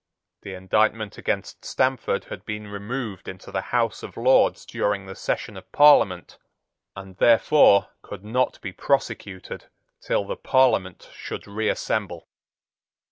The 0.41 0.55
indictment 0.55 1.19
against 1.19 1.63
Stamford 1.63 2.23
had 2.23 2.43
been 2.43 2.67
removed 2.69 3.27
into 3.27 3.51
the 3.51 3.61
House 3.69 4.01
of 4.01 4.17
Lords 4.17 4.65
during 4.65 5.05
the 5.05 5.13
session 5.13 5.55
of 5.55 5.71
Parliament, 5.71 6.39
and 6.95 7.15
therefore 7.17 7.89
could 8.01 8.23
not 8.23 8.59
be 8.61 8.71
prosecuted 8.73 9.67
till 10.01 10.23
the 10.25 10.37
Parliament 10.37 11.11
should 11.13 11.45
reassemble. 11.45 12.27